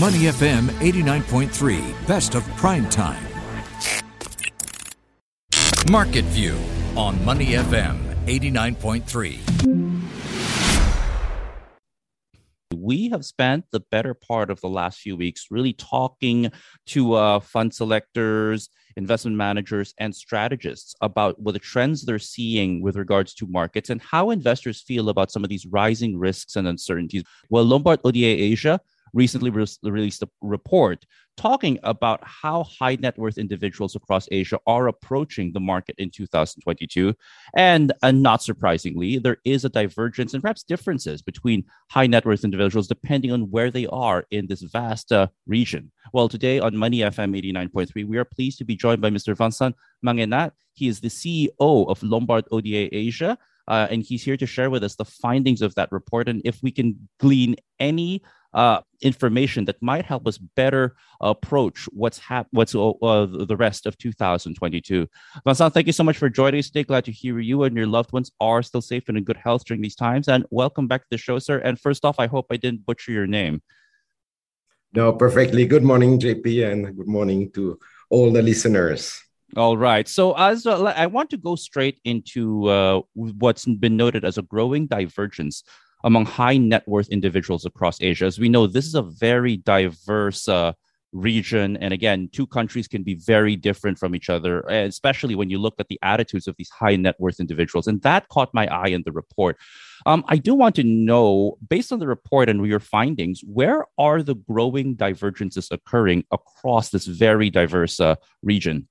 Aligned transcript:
Money 0.00 0.20
FM 0.20 0.68
89.3, 0.80 2.06
best 2.06 2.34
of 2.34 2.42
prime 2.56 2.88
time. 2.88 3.22
Market 5.90 6.24
View 6.24 6.56
on 6.96 7.22
Money 7.26 7.48
FM 7.48 7.98
89.3. 8.24 9.38
We 12.74 13.10
have 13.10 13.22
spent 13.26 13.66
the 13.70 13.80
better 13.80 14.14
part 14.14 14.48
of 14.48 14.62
the 14.62 14.68
last 14.70 14.98
few 15.00 15.14
weeks 15.14 15.48
really 15.50 15.74
talking 15.74 16.50
to 16.86 17.12
uh, 17.12 17.40
fund 17.40 17.74
selectors, 17.74 18.70
investment 18.96 19.36
managers, 19.36 19.92
and 19.98 20.16
strategists 20.16 20.94
about 21.02 21.38
what 21.38 21.52
the 21.52 21.58
trends 21.58 22.06
they're 22.06 22.18
seeing 22.18 22.80
with 22.80 22.96
regards 22.96 23.34
to 23.34 23.46
markets 23.46 23.90
and 23.90 24.00
how 24.00 24.30
investors 24.30 24.80
feel 24.80 25.10
about 25.10 25.30
some 25.30 25.44
of 25.44 25.50
these 25.50 25.66
rising 25.66 26.18
risks 26.18 26.56
and 26.56 26.66
uncertainties. 26.66 27.24
Well, 27.50 27.64
Lombard 27.64 28.02
Odier 28.04 28.40
Asia 28.40 28.80
recently 29.12 29.50
re- 29.50 29.66
released 29.82 30.22
a 30.22 30.28
report 30.40 31.04
talking 31.36 31.78
about 31.82 32.20
how 32.24 32.64
high 32.64 32.96
net 32.96 33.16
worth 33.18 33.38
individuals 33.38 33.96
across 33.96 34.28
Asia 34.30 34.58
are 34.66 34.88
approaching 34.88 35.52
the 35.52 35.60
market 35.60 35.94
in 35.98 36.10
2022. 36.10 37.14
And, 37.56 37.92
and 38.02 38.22
not 38.22 38.42
surprisingly, 38.42 39.18
there 39.18 39.38
is 39.44 39.64
a 39.64 39.70
divergence 39.70 40.34
and 40.34 40.42
perhaps 40.42 40.62
differences 40.62 41.22
between 41.22 41.64
high 41.90 42.06
net 42.06 42.26
worth 42.26 42.44
individuals 42.44 42.86
depending 42.86 43.32
on 43.32 43.50
where 43.50 43.70
they 43.70 43.86
are 43.86 44.26
in 44.30 44.46
this 44.46 44.62
vast 44.62 45.12
uh, 45.12 45.28
region. 45.46 45.90
Well, 46.12 46.28
today 46.28 46.60
on 46.60 46.76
Money 46.76 46.98
FM 46.98 47.40
89.3, 47.40 48.06
we 48.06 48.18
are 48.18 48.24
pleased 48.24 48.58
to 48.58 48.64
be 48.64 48.76
joined 48.76 49.00
by 49.00 49.10
Mr. 49.10 49.36
Vincent 49.36 49.74
Magnenat. 50.04 50.52
He 50.74 50.88
is 50.88 51.00
the 51.00 51.08
CEO 51.08 51.50
of 51.58 52.02
Lombard 52.02 52.44
Odier 52.52 52.88
Asia. 52.92 53.38
Uh, 53.68 53.86
and 53.90 54.02
he's 54.02 54.24
here 54.24 54.36
to 54.36 54.44
share 54.44 54.70
with 54.70 54.82
us 54.82 54.96
the 54.96 55.04
findings 55.04 55.62
of 55.62 55.72
that 55.76 55.90
report 55.92 56.28
and 56.28 56.42
if 56.44 56.60
we 56.64 56.72
can 56.72 57.08
glean 57.20 57.54
any 57.78 58.20
uh, 58.54 58.80
information 59.00 59.64
that 59.64 59.80
might 59.80 60.04
help 60.04 60.26
us 60.26 60.38
better 60.38 60.94
approach 61.20 61.88
what's 61.92 62.18
hap- 62.18 62.48
what's 62.50 62.74
uh, 62.74 62.92
the 63.02 63.56
rest 63.58 63.86
of 63.86 63.96
2022. 63.98 65.08
Vincent, 65.44 65.74
thank 65.74 65.86
you 65.86 65.92
so 65.92 66.04
much 66.04 66.18
for 66.18 66.28
joining 66.28 66.58
us 66.58 66.66
today. 66.66 66.84
Glad 66.84 67.04
to 67.06 67.12
hear 67.12 67.38
you 67.38 67.62
and 67.64 67.76
your 67.76 67.86
loved 67.86 68.12
ones 68.12 68.30
are 68.40 68.62
still 68.62 68.82
safe 68.82 69.08
and 69.08 69.16
in 69.16 69.24
good 69.24 69.36
health 69.36 69.64
during 69.64 69.82
these 69.82 69.96
times. 69.96 70.28
And 70.28 70.44
welcome 70.50 70.86
back 70.86 71.02
to 71.02 71.08
the 71.10 71.18
show, 71.18 71.38
sir. 71.38 71.58
And 71.58 71.80
first 71.80 72.04
off, 72.04 72.16
I 72.18 72.26
hope 72.26 72.46
I 72.50 72.56
didn't 72.56 72.84
butcher 72.86 73.12
your 73.12 73.26
name. 73.26 73.62
No, 74.94 75.12
perfectly. 75.12 75.64
Good 75.66 75.82
morning, 75.82 76.18
JP, 76.18 76.70
and 76.70 76.96
good 76.96 77.08
morning 77.08 77.50
to 77.52 77.78
all 78.10 78.30
the 78.30 78.42
listeners. 78.42 79.18
All 79.56 79.76
right. 79.76 80.06
So, 80.06 80.32
as 80.36 80.66
uh, 80.66 80.82
I 80.84 81.06
want 81.06 81.30
to 81.30 81.36
go 81.36 81.56
straight 81.56 82.00
into 82.04 82.68
uh, 82.68 83.00
what's 83.14 83.64
been 83.64 83.96
noted 83.96 84.24
as 84.24 84.38
a 84.38 84.42
growing 84.42 84.86
divergence 84.86 85.62
among 86.04 86.26
high 86.26 86.56
net 86.56 86.86
worth 86.86 87.08
individuals 87.08 87.64
across 87.64 88.00
Asia. 88.00 88.26
As 88.26 88.38
we 88.38 88.48
know, 88.48 88.66
this 88.66 88.86
is 88.86 88.94
a 88.94 89.02
very 89.02 89.56
diverse 89.56 90.48
uh, 90.48 90.72
region. 91.12 91.76
And 91.76 91.92
again, 91.92 92.28
two 92.32 92.46
countries 92.46 92.88
can 92.88 93.02
be 93.02 93.14
very 93.14 93.54
different 93.54 93.98
from 93.98 94.14
each 94.14 94.30
other, 94.30 94.60
especially 94.60 95.34
when 95.34 95.50
you 95.50 95.58
look 95.58 95.74
at 95.78 95.88
the 95.88 95.98
attitudes 96.02 96.48
of 96.48 96.56
these 96.56 96.70
high 96.70 96.96
net 96.96 97.16
worth 97.18 97.38
individuals. 97.38 97.86
And 97.86 98.00
that 98.02 98.28
caught 98.28 98.52
my 98.54 98.66
eye 98.66 98.88
in 98.88 99.02
the 99.04 99.12
report. 99.12 99.58
Um, 100.06 100.24
I 100.26 100.36
do 100.36 100.54
want 100.54 100.74
to 100.76 100.84
know, 100.84 101.58
based 101.68 101.92
on 101.92 101.98
the 101.98 102.08
report 102.08 102.48
and 102.48 102.66
your 102.66 102.80
findings, 102.80 103.40
where 103.46 103.86
are 103.98 104.22
the 104.22 104.34
growing 104.34 104.94
divergences 104.94 105.68
occurring 105.70 106.24
across 106.32 106.90
this 106.90 107.06
very 107.06 107.50
diverse 107.50 108.00
uh, 108.00 108.16
region? 108.42 108.88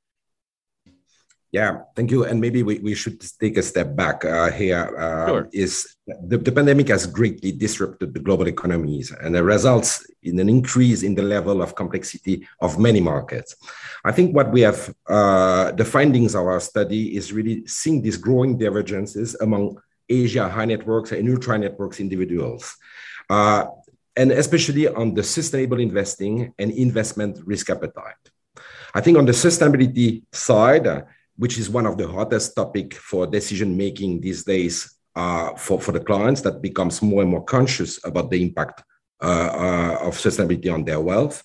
Yeah, 1.52 1.81
thank 1.97 2.11
you. 2.11 2.23
And 2.23 2.39
maybe 2.39 2.63
we, 2.63 2.80
we 2.80 2.95
should 2.95 3.21
take 3.38 3.57
a 3.57 3.61
step 3.61 3.94
back 3.94 4.23
uh, 4.23 4.52
here. 4.52 4.95
Uh, 4.97 5.27
sure. 5.27 5.49
Is 5.52 5.97
the, 6.07 6.38
the 6.38 6.52
pandemic 6.52 6.88
has 6.88 7.05
greatly 7.05 7.52
disrupted 7.52 8.13
the 8.13 8.21
global 8.21 8.47
economies 8.47 9.11
and 9.11 9.35
it 9.35 9.41
results 9.41 10.05
in 10.23 10.39
an 10.39 10.47
increase 10.47 11.03
in 11.03 11.13
the 11.13 11.22
level 11.22 11.61
of 11.61 11.75
complexity 11.75 12.47
of 12.61 12.79
many 12.79 13.02
markets. 13.02 13.55
I 14.05 14.13
think 14.13 14.33
what 14.33 14.52
we 14.52 14.61
have, 14.61 14.94
uh, 15.09 15.73
the 15.73 15.83
findings 15.83 16.35
of 16.35 16.45
our 16.45 16.61
study 16.61 17.17
is 17.17 17.33
really 17.33 17.67
seeing 17.67 18.01
these 18.01 18.17
growing 18.17 18.57
divergences 18.57 19.35
among 19.41 19.78
Asia 20.07 20.47
high 20.47 20.66
networks 20.66 21.11
and 21.11 21.29
ultra 21.29 21.57
networks 21.57 22.00
individuals. 22.00 22.78
Uh, 23.29 23.66
and 24.16 24.31
especially 24.31 24.88
on 24.88 25.13
the 25.13 25.23
sustainable 25.23 25.79
investing 25.79 26.53
and 26.59 26.72
investment 26.72 27.40
risk 27.45 27.69
appetite. 27.69 28.16
I 28.94 29.01
think 29.01 29.17
on 29.17 29.25
the 29.25 29.31
sustainability 29.31 30.23
side, 30.31 31.06
which 31.38 31.58
is 31.58 31.69
one 31.69 31.86
of 31.86 31.97
the 31.97 32.08
hottest 32.08 32.56
topic 32.56 32.94
for 32.94 33.28
decision 33.28 33.75
making 33.75 34.22
these 34.22 34.44
days 34.44 34.97
uh, 35.16 35.53
for, 35.56 35.80
for 35.80 35.92
the 35.92 36.00
clients 36.00 36.42
that 36.42 36.62
becomes 36.62 37.02
more 37.02 37.22
and 37.22 37.31
more 37.31 37.44
conscious 37.44 38.03
about 38.06 38.30
the 38.30 38.42
impact 38.42 38.84
uh, 39.22 39.25
uh, 39.25 40.08
of 40.08 40.16
sustainability 40.16 40.74
on 40.74 40.84
their 40.84 41.00
wealth. 41.00 41.44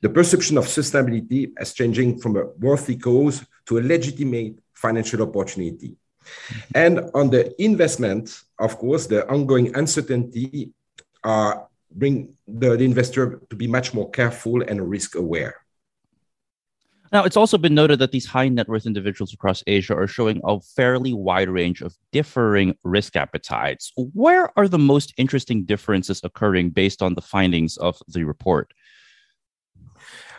The 0.00 0.08
perception 0.08 0.56
of 0.56 0.64
sustainability 0.64 1.52
as 1.58 1.74
changing 1.74 2.20
from 2.20 2.36
a 2.36 2.46
worthy 2.58 2.96
cause 2.96 3.44
to 3.66 3.78
a 3.78 3.82
legitimate 3.82 4.58
financial 4.74 5.22
opportunity. 5.22 5.96
And 6.74 7.10
on 7.14 7.30
the 7.30 7.60
investment, 7.62 8.42
of 8.58 8.78
course, 8.78 9.06
the 9.06 9.28
ongoing 9.28 9.76
uncertainty 9.76 10.70
uh, 11.24 11.54
bring 11.90 12.34
the, 12.46 12.76
the 12.76 12.84
investor 12.84 13.42
to 13.50 13.56
be 13.56 13.66
much 13.66 13.92
more 13.94 14.10
careful 14.10 14.62
and 14.62 14.88
risk 14.88 15.14
aware. 15.14 15.56
Now, 17.12 17.24
it's 17.24 17.36
also 17.36 17.58
been 17.58 17.74
noted 17.74 17.98
that 18.00 18.12
these 18.12 18.26
high 18.26 18.48
net 18.48 18.68
worth 18.68 18.86
individuals 18.86 19.32
across 19.32 19.62
Asia 19.66 19.94
are 19.94 20.06
showing 20.06 20.40
a 20.44 20.60
fairly 20.60 21.12
wide 21.12 21.48
range 21.48 21.80
of 21.80 21.96
differing 22.12 22.76
risk 22.84 23.16
appetites. 23.16 23.92
Where 23.96 24.50
are 24.58 24.68
the 24.68 24.78
most 24.78 25.14
interesting 25.16 25.64
differences 25.64 26.20
occurring 26.22 26.70
based 26.70 27.02
on 27.02 27.14
the 27.14 27.22
findings 27.22 27.76
of 27.76 28.00
the 28.08 28.24
report? 28.24 28.72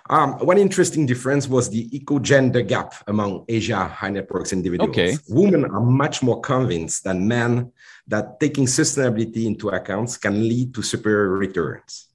Um, 0.09 0.33
one 0.39 0.57
interesting 0.57 1.05
difference 1.05 1.47
was 1.47 1.69
the 1.69 1.95
eco-gender 1.95 2.63
gap 2.63 2.95
among 3.07 3.45
Asia 3.47 3.85
high 3.85 4.09
net 4.09 4.29
worth 4.31 4.51
individuals. 4.51 4.89
Okay. 4.89 5.15
Women 5.27 5.65
are 5.65 5.81
much 5.81 6.23
more 6.23 6.41
convinced 6.41 7.03
than 7.03 7.27
men 7.27 7.71
that 8.07 8.39
taking 8.39 8.65
sustainability 8.65 9.45
into 9.45 9.69
account 9.69 10.17
can 10.19 10.47
lead 10.47 10.73
to 10.73 10.81
superior 10.81 11.29
returns. 11.29 12.07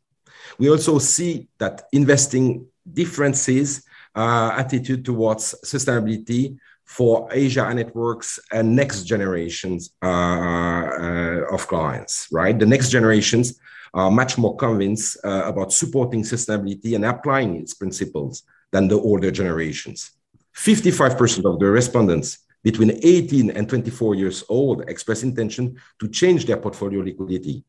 We 0.58 0.70
also 0.70 0.98
see 0.98 1.48
that 1.58 1.82
investing 1.92 2.66
differences 2.92 3.84
attitude 4.16 5.04
towards 5.04 5.54
sustainability 5.64 6.56
for 6.84 7.28
Asia 7.32 7.72
networks 7.74 8.38
and 8.52 8.76
next 8.76 9.04
generations 9.04 9.90
uh, 10.02 10.06
uh, 10.06 11.40
of 11.50 11.66
clients, 11.66 12.28
right? 12.30 12.58
The 12.58 12.66
next 12.66 12.90
generations 12.90 13.58
are 13.94 14.10
much 14.10 14.36
more 14.38 14.56
convinced 14.56 15.18
uh, 15.24 15.44
about 15.46 15.72
supporting 15.72 16.22
sustainability 16.22 16.94
and 16.94 17.04
applying 17.04 17.56
its 17.56 17.74
principles 17.74 18.42
than 18.70 18.88
the 18.88 18.98
older 19.00 19.30
generations. 19.30 20.10
55% 20.54 21.44
of 21.52 21.58
the 21.58 21.66
respondents 21.66 22.38
between 22.62 22.98
18 23.02 23.50
and 23.50 23.68
24 23.68 24.14
years 24.14 24.44
old 24.48 24.88
express 24.88 25.22
intention 25.22 25.76
to 26.00 26.08
change 26.08 26.46
their 26.46 26.56
portfolio 26.56 27.00
liquidity, 27.00 27.64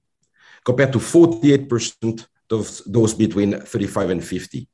compared 0.64 0.94
to 0.94 1.00
48% 1.00 2.26
of 2.52 2.82
those 2.86 3.14
between 3.14 3.60
35 3.60 4.10
and 4.10 4.24
50. 4.24 4.68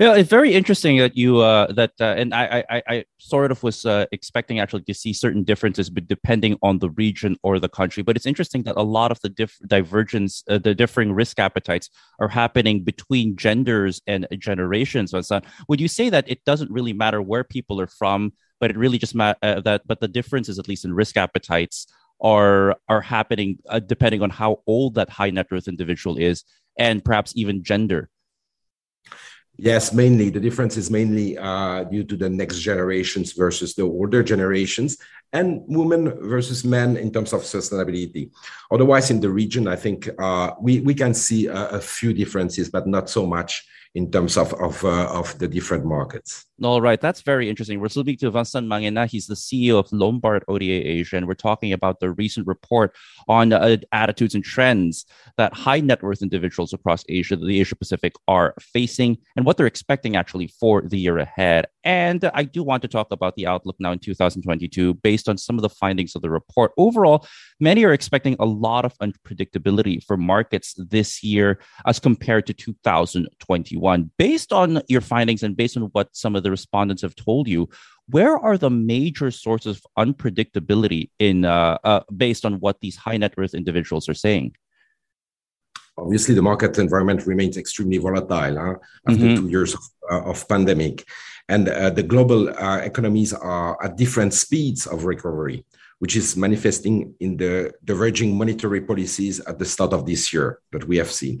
Yeah, 0.00 0.14
it's 0.16 0.28
very 0.28 0.52
interesting 0.54 0.98
that 0.98 1.16
you 1.16 1.38
uh, 1.38 1.70
that 1.72 1.92
uh, 2.00 2.14
and 2.16 2.34
I, 2.34 2.64
I 2.68 2.82
I 2.88 3.04
sort 3.18 3.50
of 3.50 3.62
was 3.62 3.84
uh, 3.84 4.06
expecting 4.12 4.58
actually 4.60 4.82
to 4.82 4.94
see 4.94 5.12
certain 5.12 5.44
differences, 5.44 5.90
but 5.90 6.08
depending 6.08 6.58
on 6.62 6.78
the 6.78 6.90
region 6.90 7.36
or 7.42 7.58
the 7.58 7.68
country. 7.68 8.02
But 8.02 8.16
it's 8.16 8.26
interesting 8.26 8.62
that 8.64 8.76
a 8.76 8.82
lot 8.82 9.10
of 9.10 9.20
the 9.20 9.28
diff- 9.28 9.58
divergence, 9.66 10.42
uh, 10.48 10.58
the 10.58 10.74
differing 10.74 11.12
risk 11.12 11.38
appetites, 11.38 11.88
are 12.20 12.28
happening 12.28 12.84
between 12.84 13.36
genders 13.36 14.00
and 14.06 14.26
generations. 14.38 15.12
so 15.26 15.40
Would 15.68 15.80
you 15.80 15.88
say 15.88 16.10
that 16.10 16.28
it 16.28 16.44
doesn't 16.44 16.70
really 16.70 16.92
matter 16.92 17.22
where 17.22 17.44
people 17.44 17.80
are 17.80 17.86
from, 17.86 18.32
but 18.60 18.70
it 18.70 18.76
really 18.76 18.98
just 18.98 19.16
uh, 19.18 19.34
that 19.42 19.82
but 19.86 20.00
the 20.00 20.08
differences, 20.08 20.58
at 20.58 20.68
least 20.68 20.84
in 20.84 20.92
risk 20.94 21.16
appetites, 21.16 21.86
are 22.20 22.76
are 22.88 23.00
happening 23.00 23.58
uh, 23.68 23.78
depending 23.80 24.22
on 24.22 24.30
how 24.30 24.60
old 24.66 24.94
that 24.94 25.10
high 25.10 25.30
net 25.30 25.50
worth 25.50 25.68
individual 25.68 26.16
is, 26.18 26.44
and 26.78 27.04
perhaps 27.04 27.32
even 27.36 27.62
gender. 27.62 28.10
Yes, 29.62 29.92
mainly 29.92 30.28
the 30.28 30.40
difference 30.40 30.76
is 30.76 30.90
mainly 30.90 31.38
uh, 31.38 31.84
due 31.84 32.02
to 32.02 32.16
the 32.16 32.28
next 32.28 32.58
generations 32.58 33.30
versus 33.30 33.76
the 33.76 33.84
older 33.84 34.20
generations, 34.20 34.98
and 35.32 35.62
women 35.68 36.18
versus 36.28 36.64
men 36.64 36.96
in 36.96 37.12
terms 37.12 37.32
of 37.32 37.42
sustainability. 37.42 38.32
Otherwise, 38.72 39.12
in 39.12 39.20
the 39.20 39.30
region, 39.30 39.68
I 39.68 39.76
think 39.76 40.10
uh, 40.18 40.50
we 40.60 40.80
we 40.80 40.94
can 40.94 41.14
see 41.14 41.46
a, 41.46 41.78
a, 41.78 41.80
few 41.80 42.12
differences, 42.12 42.70
but 42.70 42.88
not 42.88 43.08
so 43.08 43.24
much 43.24 43.64
in 43.94 44.10
terms 44.10 44.36
of 44.36 44.54
of, 44.54 44.84
uh, 44.84 45.06
of 45.12 45.38
the 45.38 45.48
different 45.48 45.84
markets. 45.84 46.46
All 46.62 46.80
right, 46.80 47.00
that's 47.00 47.22
very 47.22 47.50
interesting. 47.50 47.80
We're 47.80 47.88
speaking 47.88 48.18
to 48.18 48.30
Vincent 48.30 48.68
Magnenat. 48.68 49.10
He's 49.10 49.26
the 49.26 49.34
CEO 49.34 49.78
of 49.80 49.92
Lombard 49.92 50.44
Odier 50.48 50.80
Asia, 50.84 51.16
and 51.16 51.26
we're 51.26 51.34
talking 51.34 51.72
about 51.72 51.98
the 51.98 52.12
recent 52.12 52.46
report 52.46 52.94
on 53.26 53.52
uh, 53.52 53.78
attitudes 53.90 54.36
and 54.36 54.44
trends 54.44 55.04
that 55.36 55.52
high 55.52 55.80
net 55.80 56.02
worth 56.02 56.22
individuals 56.22 56.72
across 56.72 57.04
Asia, 57.08 57.34
the 57.34 57.60
Asia 57.60 57.74
Pacific, 57.74 58.14
are 58.28 58.54
facing, 58.60 59.18
and 59.36 59.44
what 59.44 59.56
they're 59.56 59.66
expecting 59.66 60.14
actually 60.14 60.46
for 60.46 60.82
the 60.82 60.98
year 60.98 61.18
ahead. 61.18 61.66
And 61.84 62.30
I 62.32 62.44
do 62.44 62.62
want 62.62 62.82
to 62.82 62.88
talk 62.88 63.08
about 63.10 63.34
the 63.34 63.48
outlook 63.48 63.76
now 63.80 63.90
in 63.90 63.98
2022 63.98 64.94
based 64.94 65.28
on 65.28 65.36
some 65.36 65.58
of 65.58 65.62
the 65.62 65.68
findings 65.68 66.14
of 66.14 66.22
the 66.22 66.30
report. 66.30 66.70
Overall, 66.78 67.26
many 67.58 67.84
are 67.84 67.92
expecting 67.92 68.36
a 68.38 68.44
lot 68.44 68.84
of 68.84 68.96
unpredictability 68.98 70.02
for 70.04 70.16
markets 70.16 70.74
this 70.78 71.24
year 71.24 71.58
as 71.86 71.98
compared 71.98 72.46
to 72.46 72.54
2021. 72.54 73.81
Based 74.16 74.52
on 74.52 74.82
your 74.88 75.00
findings 75.00 75.42
and 75.42 75.56
based 75.56 75.76
on 75.76 75.84
what 75.92 76.14
some 76.14 76.36
of 76.36 76.42
the 76.42 76.50
respondents 76.50 77.02
have 77.02 77.14
told 77.14 77.48
you, 77.48 77.68
where 78.08 78.38
are 78.38 78.56
the 78.56 78.70
major 78.70 79.30
sources 79.30 79.78
of 79.78 80.06
unpredictability 80.06 81.10
in 81.18 81.44
uh, 81.44 81.78
uh, 81.84 82.00
based 82.14 82.44
on 82.44 82.54
what 82.60 82.80
these 82.80 82.96
high 82.96 83.16
net 83.16 83.36
worth 83.36 83.54
individuals 83.54 84.08
are 84.08 84.14
saying? 84.14 84.54
Obviously, 85.98 86.34
the 86.34 86.42
market 86.42 86.78
environment 86.78 87.26
remains 87.26 87.56
extremely 87.56 87.98
volatile 87.98 88.56
huh, 88.56 88.74
after 89.06 89.24
mm-hmm. 89.24 89.36
two 89.36 89.48
years 89.48 89.74
of, 89.74 89.80
uh, 90.10 90.22
of 90.30 90.48
pandemic, 90.48 91.04
and 91.48 91.68
uh, 91.68 91.90
the 91.90 92.02
global 92.02 92.48
uh, 92.48 92.78
economies 92.78 93.32
are 93.34 93.76
at 93.84 93.96
different 93.96 94.32
speeds 94.32 94.86
of 94.86 95.04
recovery 95.04 95.64
which 96.02 96.16
is 96.16 96.36
manifesting 96.36 97.14
in 97.20 97.36
the 97.36 97.72
diverging 97.84 98.36
monetary 98.36 98.80
policies 98.80 99.38
at 99.38 99.56
the 99.60 99.64
start 99.64 99.92
of 99.92 100.04
this 100.04 100.32
year 100.32 100.58
that 100.72 100.82
we 100.88 100.96
have 100.96 101.12
seen. 101.12 101.40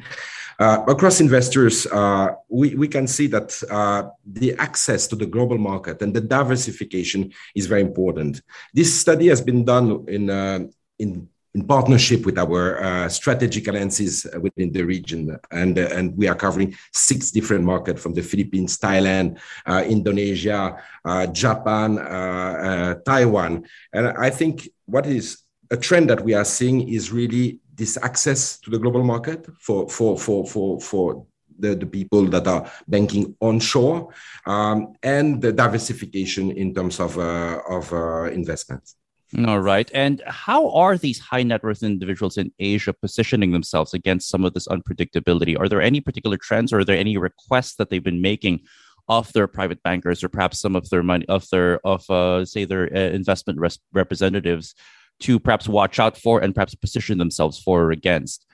Uh, 0.58 0.84
across 0.88 1.20
investors, 1.20 1.86
uh, 1.86 2.28
we, 2.48 2.74
we 2.74 2.88
can 2.88 3.06
see 3.06 3.26
that 3.26 3.60
uh, 3.70 4.08
the 4.24 4.54
access 4.58 5.06
to 5.06 5.16
the 5.16 5.26
global 5.26 5.58
market 5.58 6.02
and 6.02 6.14
the 6.14 6.20
diversification 6.20 7.32
is 7.54 7.66
very 7.66 7.80
important. 7.80 8.42
This 8.72 9.00
study 9.00 9.28
has 9.28 9.40
been 9.40 9.64
done 9.64 10.04
in, 10.08 10.30
uh, 10.30 10.60
in 10.98 11.28
in 11.54 11.66
partnership 11.66 12.24
with 12.24 12.38
our 12.38 12.82
uh, 12.82 13.08
strategic 13.10 13.68
alliances 13.68 14.26
within 14.40 14.72
the 14.72 14.82
region. 14.82 15.38
And, 15.50 15.78
uh, 15.78 15.82
and 15.92 16.16
we 16.16 16.26
are 16.26 16.34
covering 16.34 16.74
six 16.94 17.30
different 17.30 17.62
markets 17.62 18.00
from 18.00 18.14
the 18.14 18.22
Philippines, 18.22 18.78
Thailand, 18.78 19.38
Indonesia, 19.66 20.82
Japan, 21.32 21.96
Taiwan. 23.04 23.66
And 23.92 24.06
I 24.16 24.30
think 24.30 24.70
what 24.86 25.06
is 25.06 25.42
a 25.70 25.76
trend 25.76 26.08
that 26.10 26.24
we 26.24 26.34
are 26.34 26.44
seeing 26.44 26.88
is 26.88 27.12
really 27.12 27.58
this 27.74 27.96
access 28.02 28.58
to 28.60 28.70
the 28.70 28.78
global 28.78 29.02
market 29.02 29.46
for, 29.58 29.88
for, 29.88 30.18
for, 30.18 30.46
for, 30.46 30.80
for 30.80 31.26
the, 31.58 31.74
the 31.74 31.86
people 31.86 32.24
that 32.26 32.46
are 32.46 32.70
banking 32.88 33.34
onshore 33.40 34.12
um, 34.46 34.94
and 35.02 35.40
the 35.40 35.52
diversification 35.52 36.50
in 36.50 36.74
terms 36.74 37.00
of, 37.00 37.18
of 37.18 38.32
investments. 38.32 38.96
All 39.46 39.60
right. 39.60 39.90
And 39.94 40.22
how 40.26 40.70
are 40.72 40.98
these 40.98 41.18
high 41.18 41.42
net 41.42 41.62
worth 41.62 41.82
individuals 41.82 42.36
in 42.36 42.52
Asia 42.58 42.92
positioning 42.92 43.52
themselves 43.52 43.94
against 43.94 44.28
some 44.28 44.44
of 44.44 44.52
this 44.52 44.68
unpredictability? 44.68 45.58
Are 45.58 45.68
there 45.68 45.80
any 45.80 46.02
particular 46.02 46.36
trends 46.36 46.70
or 46.70 46.80
are 46.80 46.84
there 46.84 46.98
any 46.98 47.16
requests 47.16 47.76
that 47.76 47.88
they've 47.88 48.04
been 48.04 48.20
making 48.20 48.60
of 49.08 49.32
their 49.32 49.46
private 49.46 49.82
bankers 49.82 50.22
or 50.22 50.28
perhaps 50.28 50.60
some 50.60 50.76
of 50.76 50.88
their 50.90 51.02
money 51.02 51.26
of 51.28 51.48
their 51.50 51.84
of 51.84 52.08
uh, 52.10 52.44
say 52.44 52.64
their 52.64 52.94
uh, 52.94 53.10
investment 53.10 53.58
res- 53.58 53.78
representatives 53.92 54.74
to 55.22 55.38
perhaps 55.38 55.68
watch 55.68 55.98
out 55.98 56.16
for 56.16 56.40
and 56.40 56.54
perhaps 56.54 56.74
position 56.74 57.18
themselves 57.18 57.58
for 57.58 57.84
or 57.84 57.90
against? 57.90 58.46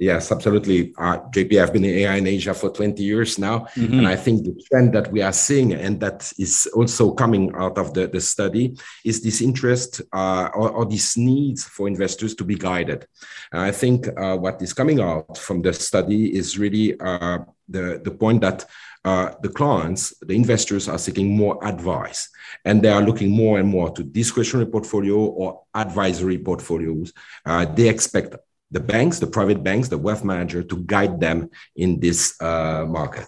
Yes, 0.00 0.32
absolutely. 0.32 0.92
Uh, 0.98 1.18
JP, 1.30 1.62
I've 1.62 1.72
been 1.72 1.84
in 1.84 1.94
AI 1.94 2.16
in 2.16 2.26
Asia 2.26 2.52
for 2.52 2.68
20 2.68 3.00
years 3.02 3.38
now. 3.38 3.60
Mm-hmm. 3.76 3.98
And 4.00 4.08
I 4.08 4.16
think 4.16 4.44
the 4.44 4.60
trend 4.68 4.92
that 4.92 5.12
we 5.12 5.22
are 5.22 5.32
seeing, 5.32 5.72
and 5.72 6.00
that 6.00 6.32
is 6.36 6.68
also 6.74 7.12
coming 7.12 7.54
out 7.54 7.78
of 7.78 7.94
the, 7.94 8.08
the 8.08 8.20
study, 8.20 8.76
is 9.04 9.22
this 9.22 9.40
interest 9.40 10.02
uh, 10.12 10.50
or, 10.52 10.70
or 10.70 10.84
this 10.84 11.16
need 11.16 11.60
for 11.60 11.86
investors 11.86 12.34
to 12.34 12.44
be 12.44 12.56
guided. 12.56 13.06
And 13.52 13.62
I 13.62 13.70
think 13.70 14.08
uh, 14.18 14.36
what 14.36 14.60
is 14.60 14.72
coming 14.72 15.00
out 15.00 15.38
from 15.38 15.62
the 15.62 15.72
study 15.72 16.36
is 16.36 16.58
really 16.58 16.98
uh, 16.98 17.38
the, 17.68 18.00
the 18.04 18.10
point 18.10 18.40
that 18.40 18.64
uh, 19.04 19.34
the 19.42 19.48
clients, 19.48 20.14
the 20.20 20.34
investors 20.34 20.88
are 20.88 20.98
seeking 20.98 21.36
more 21.36 21.62
advice 21.66 22.28
and 22.64 22.82
they 22.82 22.88
are 22.88 23.02
looking 23.02 23.30
more 23.30 23.58
and 23.58 23.68
more 23.68 23.90
to 23.90 24.02
discretionary 24.02 24.66
portfolio 24.66 25.16
or 25.16 25.62
advisory 25.74 26.38
portfolios. 26.38 27.12
Uh, 27.44 27.64
they 27.66 27.88
expect 27.88 28.34
the 28.70 28.80
banks, 28.80 29.18
the 29.18 29.26
private 29.26 29.62
banks, 29.62 29.88
the 29.88 29.98
wealth 29.98 30.24
manager 30.24 30.62
to 30.62 30.76
guide 30.78 31.20
them 31.20 31.50
in 31.76 32.00
this 32.00 32.40
uh, 32.40 32.84
market. 32.88 33.26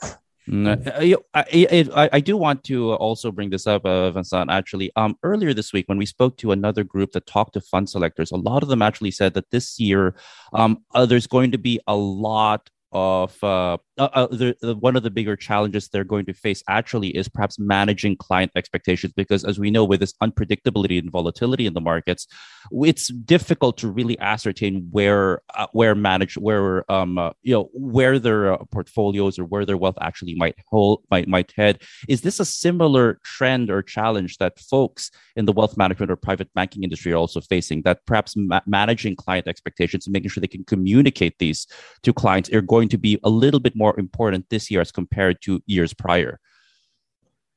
Mm, 0.49 1.19
I, 1.35 1.44
I, 2.05 2.09
I, 2.12 2.21
do 2.21 2.37
want 2.37 2.62
to 2.65 2.93
also 2.93 3.33
bring 3.33 3.50
this 3.50 3.67
up, 3.67 3.85
uh, 3.85 4.12
Vincent. 4.12 4.49
Actually, 4.49 4.93
um, 4.94 5.19
earlier 5.25 5.53
this 5.53 5.73
week 5.73 5.88
when 5.88 5.99
we 5.99 6.06
spoke 6.06 6.37
to 6.37 6.53
another 6.53 6.85
group 6.85 7.12
that 7.12 7.27
talked 7.27 7.55
to 7.55 7.61
fund 7.61 7.88
selectors, 7.88 8.31
a 8.31 8.37
lot 8.37 8.62
of 8.62 8.69
them 8.69 8.81
actually 8.81 9.11
said 9.11 9.35
that 9.35 9.50
this 9.50 9.81
year, 9.81 10.15
um, 10.53 10.85
uh, 10.94 11.05
there's 11.05 11.27
going 11.27 11.50
to 11.50 11.59
be 11.59 11.81
a 11.88 11.97
lot 11.97 12.71
of 12.93 13.43
uh, 13.43 13.77
uh, 13.98 14.08
uh, 14.12 14.26
the, 14.26 14.56
the, 14.60 14.75
one 14.76 14.96
of 14.96 15.02
the 15.02 15.10
bigger 15.10 15.37
challenges 15.37 15.88
they're 15.88 16.04
going 16.04 16.26
to 16.26 16.34
face 16.34 16.62
actually 16.69 17.08
is 17.08 17.28
perhaps 17.28 17.58
managing 17.58 18.16
client 18.16 18.52
expectations 18.54 19.12
because 19.14 19.44
as 19.44 19.58
we 19.58 19.70
know 19.70 19.84
with 19.84 20.00
this 20.00 20.14
unpredictability 20.22 20.98
and 20.98 21.10
volatility 21.10 21.66
in 21.66 21.75
the 21.75 21.81
markets 21.81 22.26
it's 22.72 23.08
difficult 23.08 23.78
to 23.78 23.88
really 23.88 24.19
ascertain 24.20 24.88
where 24.90 25.40
uh, 25.54 25.66
where 25.72 25.94
manage 25.94 26.37
where 26.37 26.90
um 26.90 27.19
uh, 27.19 27.31
you 27.43 27.52
know 27.52 27.69
where 27.72 28.19
their 28.19 28.52
uh, 28.54 28.58
portfolios 28.70 29.38
or 29.38 29.44
where 29.44 29.64
their 29.64 29.76
wealth 29.76 29.99
actually 30.00 30.34
might 30.34 30.56
hold 30.66 31.02
might 31.10 31.28
might 31.28 31.52
head. 31.56 31.82
Is 32.08 32.22
this 32.22 32.40
a 32.40 32.44
similar 32.44 33.19
trend 33.25 33.70
or 33.70 33.82
challenge 33.82 34.38
that 34.38 34.58
folks 34.58 35.10
in 35.37 35.44
the 35.44 35.52
wealth 35.52 35.76
management 35.76 36.10
or 36.10 36.16
private 36.16 36.52
banking 36.54 36.82
industry 36.82 37.12
are 37.12 37.16
also 37.16 37.40
facing 37.40 37.82
that 37.82 38.04
perhaps 38.06 38.34
ma- 38.37 38.60
managing 38.66 39.16
client 39.16 39.46
expectations 39.46 40.06
and 40.06 40.12
making 40.12 40.31
sure 40.31 40.40
they 40.40 40.46
can 40.46 40.64
communicate 40.64 41.38
these 41.38 41.66
to 42.02 42.12
clients 42.12 42.50
are 42.52 42.62
going 42.62 42.88
to 42.88 42.99
be 42.99 43.19
a 43.25 43.31
little 43.31 43.60
bit 43.60 43.76
more 43.76 43.86
more 43.87 43.99
important 44.00 44.49
this 44.50 44.71
year 44.71 44.81
as 44.81 44.93
compared 44.93 45.41
to 45.43 45.61
years 45.67 45.94
prior? 45.94 46.41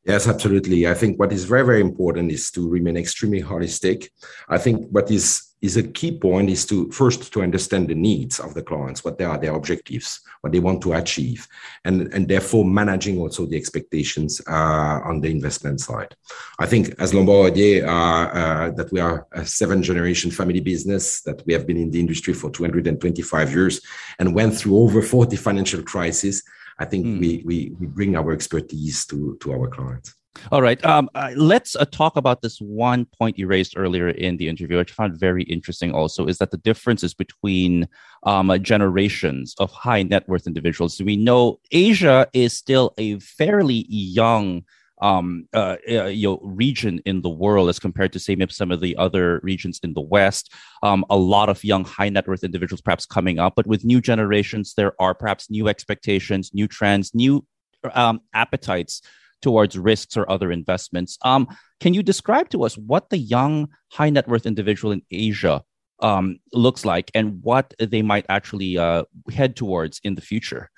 Yes, 0.05 0.27
absolutely. 0.27 0.87
I 0.87 0.93
think 0.93 1.19
what 1.19 1.33
is 1.33 1.43
very, 1.43 1.65
very 1.65 1.81
important 1.81 2.31
is 2.31 2.51
to 2.51 2.69
remain 2.69 2.95
extremely 2.97 3.41
holistic. 3.41 4.09
I 4.47 4.57
think 4.57 4.87
what 4.89 5.11
is 5.11 5.49
is 5.61 5.75
a 5.75 5.83
key 5.83 6.17
point 6.17 6.49
is 6.49 6.65
to 6.65 6.89
first 6.91 7.33
to 7.33 7.41
understand 7.41 7.89
the 7.89 7.95
needs 7.95 8.39
of 8.39 8.53
the 8.53 8.63
clients, 8.63 9.03
what 9.03 9.17
they 9.17 9.25
are 9.25 9.37
their 9.37 9.53
objectives, 9.53 10.21
what 10.41 10.53
they 10.53 10.59
want 10.59 10.81
to 10.81 10.93
achieve, 10.93 11.47
and, 11.83 12.13
and 12.13 12.27
therefore 12.27 12.63
managing 12.63 13.19
also 13.19 13.45
the 13.45 13.57
expectations 13.57 14.41
uh, 14.47 14.99
on 15.03 15.19
the 15.19 15.29
investment 15.29 15.81
side. 15.81 16.15
I 16.59 16.65
think 16.65 16.95
as 16.99 17.13
Lombard 17.13 17.53
Odier, 17.53 17.85
uh, 17.85 17.89
uh, 17.89 18.71
that 18.71 18.91
we 18.91 19.01
are 19.01 19.27
a 19.33 19.45
seven 19.45 19.83
generation 19.83 20.31
family 20.31 20.61
business, 20.61 21.21
that 21.23 21.45
we 21.45 21.53
have 21.53 21.67
been 21.67 21.77
in 21.77 21.91
the 21.91 21.99
industry 21.99 22.33
for 22.33 22.49
225 22.49 23.51
years 23.51 23.81
and 24.17 24.33
went 24.33 24.55
through 24.55 24.77
over 24.77 25.01
40 25.01 25.35
financial 25.35 25.83
crises. 25.83 26.43
I 26.79 26.85
think 26.85 27.05
mm. 27.05 27.19
we, 27.19 27.43
we, 27.45 27.75
we 27.79 27.87
bring 27.87 28.15
our 28.15 28.31
expertise 28.31 29.05
to, 29.07 29.37
to 29.41 29.51
our 29.51 29.67
clients. 29.67 30.15
All 30.51 30.61
right. 30.61 30.83
Um, 30.85 31.09
uh, 31.15 31.31
let's 31.35 31.75
uh, 31.75 31.85
talk 31.85 32.15
about 32.15 32.41
this 32.41 32.59
one 32.59 33.05
point 33.05 33.37
you 33.37 33.47
raised 33.47 33.73
earlier 33.77 34.09
in 34.09 34.37
the 34.37 34.47
interview, 34.47 34.77
which 34.77 34.91
I 34.91 34.95
found 34.95 35.19
very 35.19 35.43
interesting 35.43 35.91
also, 35.91 36.27
is 36.27 36.37
that 36.37 36.51
the 36.51 36.57
differences 36.57 37.13
between 37.13 37.87
um, 38.23 38.49
uh, 38.49 38.57
generations 38.57 39.55
of 39.59 39.71
high 39.71 40.03
net 40.03 40.27
worth 40.29 40.47
individuals. 40.47 41.01
We 41.01 41.17
know 41.17 41.59
Asia 41.71 42.27
is 42.33 42.53
still 42.53 42.93
a 42.97 43.19
fairly 43.19 43.85
young 43.89 44.63
um, 45.01 45.47
uh, 45.53 45.77
uh, 45.89 46.05
you 46.05 46.27
know, 46.27 46.39
region 46.43 47.01
in 47.05 47.21
the 47.21 47.29
world 47.29 47.69
as 47.69 47.79
compared 47.79 48.13
to 48.13 48.19
say 48.19 48.35
maybe 48.35 48.51
some 48.51 48.71
of 48.71 48.81
the 48.81 48.95
other 48.97 49.39
regions 49.43 49.79
in 49.83 49.93
the 49.93 50.01
West. 50.01 50.51
Um, 50.83 51.05
a 51.09 51.17
lot 51.17 51.49
of 51.49 51.63
young 51.63 51.85
high 51.85 52.09
net 52.09 52.27
worth 52.27 52.43
individuals 52.43 52.81
perhaps 52.81 53.05
coming 53.05 53.39
up, 53.39 53.53
but 53.55 53.67
with 53.67 53.85
new 53.85 54.01
generations, 54.01 54.73
there 54.75 54.93
are 54.99 55.13
perhaps 55.13 55.49
new 55.49 55.67
expectations, 55.67 56.51
new 56.53 56.67
trends, 56.67 57.13
new 57.13 57.45
um, 57.93 58.21
appetites 58.33 59.01
towards 59.41 59.77
risks 59.77 60.17
or 60.17 60.29
other 60.29 60.51
investments. 60.51 61.17
Um, 61.23 61.47
can 61.79 61.93
you 61.93 62.03
describe 62.03 62.49
to 62.49 62.63
us 62.63 62.77
what 62.77 63.09
the 63.09 63.17
young 63.17 63.69
high 63.91 64.09
net 64.09 64.27
worth 64.27 64.45
individual 64.45 64.91
in 64.91 65.01
Asia 65.11 65.63
um, 66.01 66.39
looks 66.53 66.85
like 66.85 67.11
and 67.13 67.41
what 67.41 67.73
they 67.79 68.01
might 68.01 68.25
actually 68.29 68.77
uh, 68.77 69.03
head 69.31 69.55
towards 69.55 70.01
in 70.03 70.15
the 70.15 70.21
future? 70.21 70.69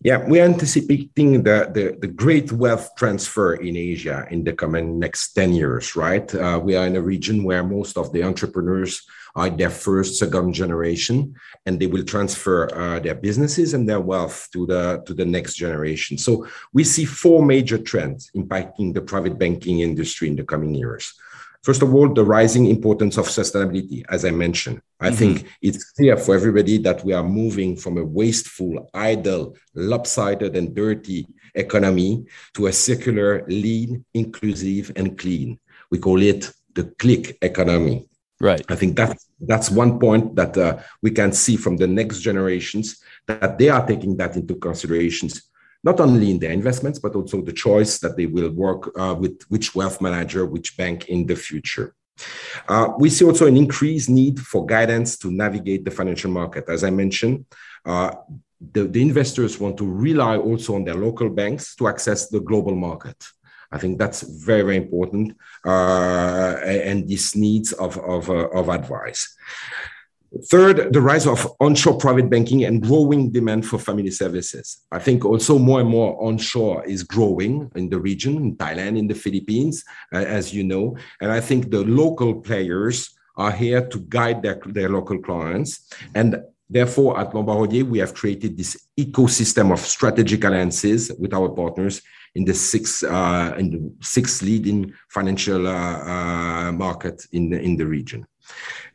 Yeah, 0.00 0.24
we're 0.24 0.44
anticipating 0.44 1.42
the, 1.42 1.70
the, 1.74 1.98
the, 2.00 2.06
great 2.06 2.52
wealth 2.52 2.94
transfer 2.96 3.54
in 3.54 3.76
Asia 3.76 4.28
in 4.30 4.44
the 4.44 4.52
coming 4.52 5.00
next 5.00 5.32
10 5.32 5.52
years, 5.54 5.96
right? 5.96 6.32
Uh, 6.32 6.60
we 6.62 6.76
are 6.76 6.86
in 6.86 6.94
a 6.94 7.02
region 7.02 7.42
where 7.42 7.64
most 7.64 7.98
of 7.98 8.12
the 8.12 8.22
entrepreneurs 8.22 9.04
are 9.34 9.50
their 9.50 9.70
first, 9.70 10.14
second 10.14 10.52
generation, 10.52 11.34
and 11.66 11.80
they 11.80 11.88
will 11.88 12.04
transfer 12.04 12.72
uh, 12.72 13.00
their 13.00 13.16
businesses 13.16 13.74
and 13.74 13.88
their 13.88 13.98
wealth 13.98 14.46
to 14.52 14.66
the, 14.66 15.02
to 15.04 15.14
the 15.14 15.24
next 15.24 15.54
generation. 15.54 16.16
So 16.16 16.46
we 16.72 16.84
see 16.84 17.04
four 17.04 17.44
major 17.44 17.78
trends 17.78 18.30
impacting 18.36 18.94
the 18.94 19.00
private 19.00 19.36
banking 19.36 19.80
industry 19.80 20.28
in 20.28 20.36
the 20.36 20.44
coming 20.44 20.76
years. 20.76 21.12
First 21.62 21.82
of 21.82 21.92
all, 21.92 22.12
the 22.12 22.24
rising 22.24 22.66
importance 22.66 23.18
of 23.18 23.26
sustainability, 23.26 24.04
as 24.08 24.24
I 24.24 24.30
mentioned. 24.30 24.80
I 25.00 25.08
mm-hmm. 25.08 25.16
think 25.16 25.46
it's 25.60 25.92
clear 25.92 26.16
for 26.16 26.34
everybody 26.34 26.78
that 26.78 27.04
we 27.04 27.12
are 27.12 27.22
moving 27.22 27.76
from 27.76 27.98
a 27.98 28.04
wasteful, 28.04 28.88
idle, 28.94 29.56
lopsided, 29.74 30.56
and 30.56 30.74
dirty 30.74 31.26
economy 31.54 32.26
to 32.54 32.68
a 32.68 32.72
circular, 32.72 33.44
lean, 33.48 34.04
inclusive, 34.14 34.92
and 34.96 35.18
clean. 35.18 35.58
We 35.90 35.98
call 35.98 36.22
it 36.22 36.50
the 36.74 36.84
CLIC 36.84 37.38
economy. 37.42 38.08
Right. 38.40 38.64
I 38.68 38.76
think 38.76 38.96
that 38.96 39.18
that's 39.40 39.68
one 39.68 39.98
point 39.98 40.36
that 40.36 40.56
uh, 40.56 40.78
we 41.02 41.10
can 41.10 41.32
see 41.32 41.56
from 41.56 41.76
the 41.76 41.88
next 41.88 42.20
generations 42.20 43.02
that 43.26 43.58
they 43.58 43.68
are 43.68 43.84
taking 43.84 44.16
that 44.18 44.36
into 44.36 44.54
considerations 44.54 45.47
not 45.88 46.00
only 46.00 46.28
in 46.30 46.38
their 46.38 46.54
investments, 46.60 46.98
but 47.04 47.14
also 47.18 47.36
the 47.40 47.58
choice 47.66 47.92
that 48.02 48.14
they 48.18 48.28
will 48.36 48.52
work 48.66 48.82
uh, 49.02 49.14
with 49.22 49.36
which 49.52 49.68
wealth 49.78 49.98
manager, 50.08 50.42
which 50.54 50.76
bank 50.82 50.98
in 51.14 51.20
the 51.30 51.38
future. 51.48 51.88
Uh, 52.72 52.86
we 53.02 53.08
see 53.16 53.24
also 53.24 53.44
an 53.46 53.56
increased 53.64 54.10
need 54.20 54.36
for 54.50 54.60
guidance 54.76 55.10
to 55.22 55.28
navigate 55.44 55.82
the 55.84 55.94
financial 56.00 56.30
market. 56.40 56.64
As 56.76 56.82
I 56.88 56.90
mentioned, 57.02 57.36
uh, 57.92 58.10
the, 58.74 58.82
the, 58.94 59.02
investors 59.08 59.52
want 59.62 59.76
to 59.78 59.86
rely 60.08 60.36
also 60.36 60.70
on 60.74 60.84
their 60.84 61.00
local 61.06 61.30
banks 61.40 61.64
to 61.76 61.86
access 61.92 62.20
the 62.28 62.40
global 62.50 62.74
market. 62.88 63.18
I 63.70 63.78
think 63.78 63.92
that's 63.98 64.20
very, 64.50 64.62
very 64.62 64.78
important, 64.84 65.26
uh, 65.72 66.54
and 66.90 66.98
this 67.12 67.36
needs 67.36 67.68
of, 67.84 67.92
of, 68.14 68.22
uh, 68.30 68.48
of 68.58 68.68
advice. 68.68 69.22
Third, 70.50 70.92
the 70.92 71.00
rise 71.00 71.26
of 71.26 71.46
onshore 71.58 71.96
private 71.96 72.28
banking 72.28 72.64
and 72.64 72.82
growing 72.82 73.30
demand 73.30 73.66
for 73.66 73.78
family 73.78 74.10
services. 74.10 74.84
I 74.92 74.98
think 74.98 75.24
also 75.24 75.58
more 75.58 75.80
and 75.80 75.88
more 75.88 76.22
onshore 76.22 76.84
is 76.84 77.02
growing 77.02 77.70
in 77.74 77.88
the 77.88 77.98
region, 77.98 78.36
in 78.36 78.56
Thailand, 78.56 78.98
in 78.98 79.08
the 79.08 79.14
Philippines, 79.14 79.84
uh, 80.12 80.18
as 80.18 80.52
you 80.52 80.64
know. 80.64 80.96
And 81.20 81.32
I 81.32 81.40
think 81.40 81.70
the 81.70 81.82
local 81.82 82.34
players 82.34 83.10
are 83.36 83.52
here 83.52 83.86
to 83.86 83.98
guide 84.00 84.42
their, 84.42 84.60
their 84.66 84.90
local 84.90 85.18
clients. 85.18 85.88
And 86.14 86.42
therefore, 86.68 87.18
at 87.18 87.34
Lombard 87.34 87.72
we 87.72 87.98
have 87.98 88.12
created 88.12 88.56
this 88.56 88.76
ecosystem 88.98 89.72
of 89.72 89.80
strategic 89.80 90.44
alliances 90.44 91.10
with 91.18 91.32
our 91.32 91.48
partners 91.48 92.02
in 92.34 92.44
the 92.44 92.54
six 92.54 93.02
uh, 93.02 93.54
in 93.58 93.70
the 93.70 93.92
six 94.00 94.42
leading 94.42 94.92
financial 95.08 95.66
uh, 95.66 95.72
uh, 95.72 96.72
market 96.72 97.26
in 97.32 97.50
the, 97.50 97.58
in 97.60 97.76
the 97.76 97.86
region. 97.86 98.26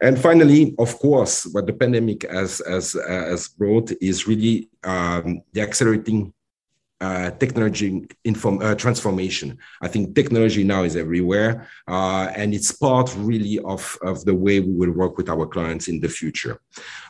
And 0.02 0.20
finally, 0.20 0.76
of 0.80 0.98
course, 1.00 1.46
what 1.46 1.66
the 1.66 1.74
pandemic 1.74 2.30
has, 2.30 2.62
has, 2.68 2.94
has 2.94 3.48
brought 3.48 3.92
is 4.02 4.28
really 4.28 4.70
um, 4.84 5.42
the 5.54 5.62
accelerating 5.62 6.34
uh, 7.04 7.32
technology 7.32 8.08
inform, 8.24 8.62
uh, 8.62 8.74
transformation. 8.76 9.58
I 9.82 9.90
think 9.90 10.16
technology 10.16 10.64
now 10.64 10.84
is 10.84 10.96
everywhere, 10.96 11.68
uh, 11.86 12.32
and 12.34 12.54
it's 12.54 12.72
part 12.72 13.14
really 13.18 13.60
of, 13.60 13.98
of 14.04 14.24
the 14.24 14.34
way 14.34 14.62
we 14.62 14.74
will 14.74 14.94
work 14.94 15.18
with 15.18 15.28
our 15.28 15.46
clients 15.46 15.90
in 15.90 16.00
the 16.00 16.08
future. 16.08 16.62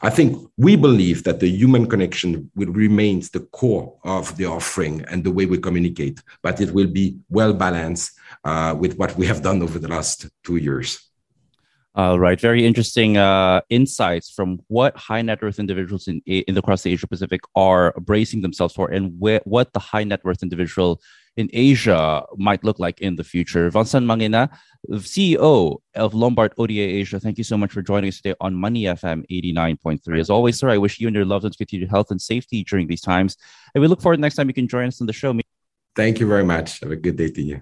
I 0.01 0.09
think 0.09 0.49
we 0.57 0.75
believe 0.75 1.23
that 1.25 1.39
the 1.39 1.47
human 1.47 1.87
connection 1.87 2.49
will 2.55 2.71
remain 2.71 3.21
the 3.33 3.41
core 3.51 3.95
of 4.03 4.35
the 4.37 4.45
offering 4.45 5.05
and 5.11 5.23
the 5.23 5.31
way 5.31 5.45
we 5.45 5.59
communicate, 5.59 6.19
but 6.41 6.59
it 6.59 6.71
will 6.71 6.87
be 6.87 7.19
well 7.29 7.53
balanced 7.53 8.17
uh, 8.45 8.75
with 8.79 8.97
what 8.97 9.15
we 9.15 9.27
have 9.27 9.43
done 9.43 9.61
over 9.61 9.77
the 9.77 9.89
last 9.89 10.27
two 10.43 10.55
years. 10.55 11.12
All 11.95 12.19
right, 12.19 12.41
very 12.41 12.65
interesting 12.65 13.17
uh, 13.17 13.61
insights 13.69 14.31
from 14.31 14.59
what 14.67 14.97
high 14.97 15.21
net 15.21 15.43
worth 15.43 15.59
individuals 15.59 16.07
in 16.07 16.21
in 16.25 16.57
across 16.57 16.81
the 16.81 16.91
Asia 16.91 17.05
Pacific 17.05 17.41
are 17.55 17.93
bracing 17.99 18.41
themselves 18.41 18.73
for, 18.73 18.89
and 18.89 19.13
wh- 19.21 19.45
what 19.45 19.73
the 19.73 19.79
high 19.79 20.03
net 20.03 20.25
worth 20.25 20.41
individual 20.41 20.99
in 21.37 21.49
Asia 21.53 22.25
might 22.35 22.63
look 22.63 22.79
like 22.79 22.99
in 23.01 23.15
the 23.15 23.23
future. 23.23 23.69
Vincent 23.69 24.07
Magnenat, 24.07 24.49
CEO 24.89 25.77
of 25.95 26.15
Lombard 26.15 26.55
Odier 26.57 26.87
Asia, 27.01 27.19
thank 27.19 27.37
you 27.37 27.43
so 27.43 27.57
much 27.57 27.71
for 27.71 27.83
joining 27.83 28.07
us 28.07 28.17
today 28.17 28.35
on 28.41 28.55
Money 28.55 28.83
FM 28.83 29.23
89.3. 29.29 30.19
As 30.19 30.31
always, 30.31 30.57
sir, 30.57 30.69
I 30.69 30.79
wish 30.79 30.99
you 30.99 31.07
and 31.07 31.15
your 31.15 31.25
loved 31.25 31.43
ones 31.43 31.55
continued 31.55 31.89
health 31.91 32.09
and 32.09 32.19
safety 32.21 32.63
during 32.63 32.87
these 32.87 33.01
times. 33.01 33.37
And 33.75 33.83
we 33.83 33.87
look 33.87 34.01
forward 34.01 34.19
next 34.19 34.35
time 34.35 34.47
you 34.47 34.53
can 34.53 34.67
join 34.67 34.87
us 34.87 34.99
on 34.99 35.05
the 35.05 35.13
show. 35.13 35.37
Thank 35.95 36.19
you 36.19 36.27
very 36.27 36.43
much. 36.43 36.79
Have 36.79 36.91
a 36.91 36.95
good 36.95 37.17
day 37.17 37.29
to 37.29 37.41
you. 37.41 37.61